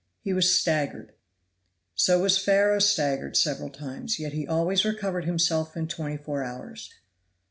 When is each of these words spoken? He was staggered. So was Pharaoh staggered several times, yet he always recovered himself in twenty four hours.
He 0.23 0.33
was 0.33 0.51
staggered. 0.51 1.13
So 1.93 2.23
was 2.23 2.39
Pharaoh 2.39 2.79
staggered 2.79 3.37
several 3.37 3.69
times, 3.69 4.17
yet 4.17 4.33
he 4.33 4.47
always 4.47 4.83
recovered 4.83 5.25
himself 5.25 5.77
in 5.77 5.87
twenty 5.87 6.17
four 6.17 6.43
hours. 6.43 6.91